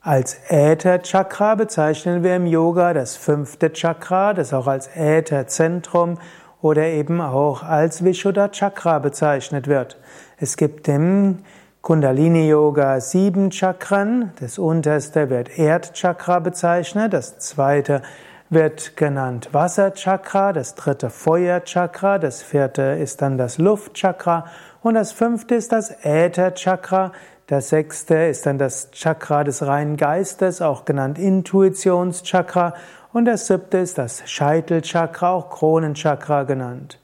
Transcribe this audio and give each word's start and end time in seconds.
Als 0.00 0.38
Äther-Chakra 0.48 1.56
bezeichnen 1.56 2.22
wir 2.22 2.36
im 2.36 2.46
Yoga 2.46 2.94
das 2.94 3.16
fünfte 3.16 3.72
Chakra, 3.72 4.32
das 4.32 4.54
auch 4.54 4.68
als 4.68 4.88
Ätherzentrum 4.94 6.18
oder 6.62 6.84
eben 6.84 7.20
auch 7.20 7.64
als 7.64 8.04
Vishuddha 8.04 8.48
Chakra 8.48 9.00
bezeichnet 9.00 9.66
wird. 9.66 9.98
Es 10.36 10.56
gibt 10.56 10.86
im 10.86 11.40
Kundalini 11.80 12.48
Yoga 12.48 13.00
sieben 13.00 13.50
Chakren. 13.50 14.30
Das 14.38 14.60
unterste 14.60 15.30
wird 15.30 15.58
Erdchakra 15.58 16.38
bezeichnet, 16.38 17.12
das 17.12 17.40
zweite 17.40 18.02
wird 18.50 18.96
genannt 18.96 19.48
Wasserchakra, 19.52 20.52
das 20.52 20.76
dritte 20.76 21.10
Feuerchakra, 21.10 22.18
das 22.18 22.40
vierte 22.40 22.82
ist 22.82 23.20
dann 23.20 23.36
das 23.36 23.58
Luftchakra 23.58 24.46
und 24.80 24.94
das 24.94 25.10
fünfte 25.10 25.56
ist 25.56 25.72
das 25.72 25.90
Ätherchakra, 26.04 27.10
das 27.48 27.70
sechste 27.70 28.14
ist 28.14 28.44
dann 28.44 28.58
das 28.58 28.90
Chakra 28.90 29.42
des 29.42 29.66
reinen 29.66 29.96
Geistes, 29.96 30.60
auch 30.60 30.84
genannt 30.84 31.18
Intuitionschakra. 31.18 32.74
Und 33.14 33.24
das 33.24 33.46
siebte 33.46 33.78
ist 33.78 33.96
das 33.96 34.22
Scheitelchakra, 34.26 35.30
auch 35.30 35.48
Kronenchakra 35.48 36.42
genannt. 36.42 37.00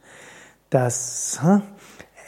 Das 0.69 1.39
hm, 1.41 1.63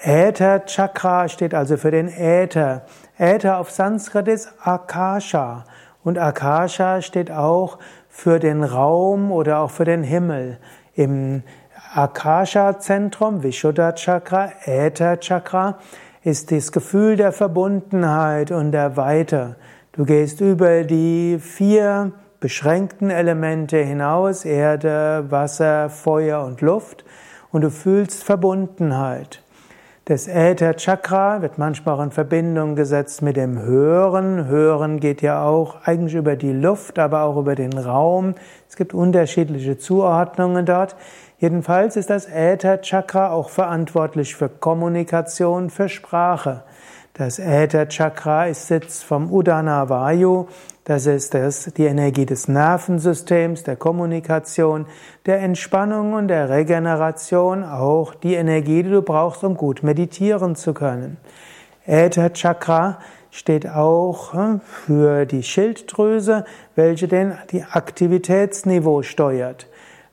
Ätherchakra 0.03 1.29
steht 1.29 1.53
also 1.53 1.77
für 1.77 1.91
den 1.91 2.09
Äther. 2.09 2.87
Äther 3.19 3.59
auf 3.59 3.71
Sanskrit 3.71 4.29
ist 4.29 4.51
Akasha. 4.63 5.67
Und 6.03 6.17
Akasha 6.17 7.03
steht 7.03 7.31
auch 7.31 7.79
für 8.09 8.39
den 8.39 8.65
Raum 8.65 9.31
oder 9.31 9.59
auch 9.59 9.71
für 9.71 9.85
den 9.85 10.03
Himmel. 10.03 10.57
Im 10.95 11.43
Akasha-Zentrum, 11.95 13.43
Vishuddha 13.43 13.93
Chakra, 13.93 14.53
Äther 14.65 15.21
Chakra, 15.21 15.79
ist 16.27 16.51
das 16.51 16.73
Gefühl 16.73 17.15
der 17.15 17.31
Verbundenheit 17.31 18.51
und 18.51 18.73
der 18.73 18.97
Weite. 18.97 19.55
Du 19.93 20.05
gehst 20.05 20.41
über 20.41 20.83
die 20.83 21.39
vier 21.39 22.11
beschränkten 22.41 23.11
Elemente 23.11 23.79
hinaus, 23.79 24.45
Erde, 24.45 25.27
Wasser, 25.29 25.89
Feuer 25.89 26.45
und 26.45 26.63
Luft, 26.63 27.05
und 27.53 27.61
du 27.61 27.71
fühlst 27.71 28.25
Verbundenheit. 28.25 29.41
Das 30.09 30.29
Äther 30.29 30.77
Chakra 30.77 31.43
wird 31.43 31.59
manchmal 31.59 31.97
auch 31.97 32.03
in 32.05 32.13
Verbindung 32.13 32.77
gesetzt 32.77 33.23
mit 33.23 33.37
dem 33.37 33.61
Hören. 33.61 34.47
Hören 34.47 35.01
geht 35.01 35.21
ja 35.21 35.43
auch 35.43 35.83
eigentlich 35.83 36.15
über 36.15 36.37
die 36.37 36.53
Luft, 36.53 37.01
aber 37.01 37.23
auch 37.23 37.37
über 37.37 37.57
den 37.57 37.77
Raum. 37.77 38.37
Es 38.69 38.77
gibt 38.77 38.95
unterschiedliche 38.95 39.79
Zuordnungen 39.79 40.65
dort. 40.65 40.95
Jedenfalls 41.41 41.97
ist 41.97 42.09
das 42.09 42.29
Äther-Chakra 42.29 43.33
auch 43.33 43.51
verantwortlich 43.51 44.37
für 44.37 44.49
Kommunikation, 44.49 45.71
für 45.71 45.89
Sprache. 45.89 46.63
Das 47.19 47.39
Äther-Chakra 47.39 48.45
ist 48.45 48.67
Sitz 48.67 49.03
vom 49.03 49.33
Udana 49.33 49.89
Vayu. 49.89 50.49
Das 50.85 51.07
ist 51.07 51.33
das, 51.33 51.73
die 51.75 51.87
Energie 51.87 52.27
des 52.27 52.47
Nervensystems, 52.47 53.63
der 53.63 53.77
Kommunikation, 53.77 54.85
der 55.25 55.41
Entspannung 55.41 56.13
und 56.13 56.29
der 56.29 56.51
Regeneration, 56.51 57.65
auch 57.65 58.15
die 58.15 58.35
Energie, 58.35 58.83
die 58.83 58.91
du 58.91 59.01
brauchst, 59.01 59.45
um 59.45 59.57
gut 59.57 59.83
meditieren 59.83 60.57
zu 60.57 60.75
können. 60.75 61.17
Äther-Chakra 61.87 62.99
steht 63.31 63.67
auch 63.67 64.35
hm, 64.35 64.61
für 64.61 65.25
die 65.25 65.43
Schilddrüse, 65.43 66.45
welche 66.75 67.09
den 67.09 67.33
die 67.51 67.65
Aktivitätsniveau 67.65 69.01
steuert. 69.01 69.69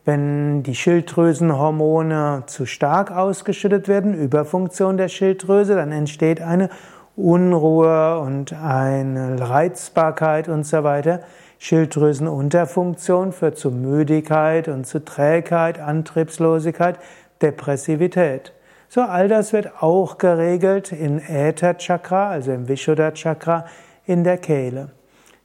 Wenn 0.05 0.63
die 0.63 0.75
Schilddrüsenhormone 0.75 2.43
zu 2.47 2.65
stark 2.65 3.11
ausgeschüttet 3.11 3.87
werden, 3.87 4.13
Überfunktion 4.13 4.97
der 4.97 5.07
Schilddrüse, 5.07 5.75
dann 5.75 5.93
entsteht 5.93 6.41
eine 6.41 6.69
Unruhe 7.15 8.19
und 8.19 8.51
eine 8.51 9.37
Reizbarkeit 9.39 10.49
und 10.49 10.65
so 10.65 10.83
weiter. 10.83 11.21
Schilddrüsenunterfunktion 11.59 13.31
führt 13.31 13.57
zu 13.57 13.71
Müdigkeit 13.71 14.67
und 14.67 14.85
zu 14.85 15.05
Trägheit, 15.05 15.79
Antriebslosigkeit, 15.79 16.99
Depressivität. 17.41 18.51
So 18.89 19.01
all 19.01 19.29
das 19.29 19.53
wird 19.53 19.81
auch 19.81 20.17
geregelt 20.17 20.91
in 20.91 21.19
Äther 21.19 21.77
Chakra, 21.77 22.29
also 22.29 22.51
im 22.51 22.67
Vishuddha 22.67 23.11
Chakra 23.11 23.65
in 24.05 24.25
der 24.25 24.37
Kehle. 24.37 24.89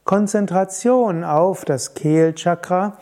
Konzentration 0.03 1.23
auf 1.23 1.63
das 1.63 1.93
Kehlchakra 1.93 2.97